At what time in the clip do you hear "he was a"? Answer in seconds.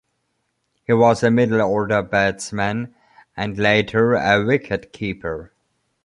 0.87-1.29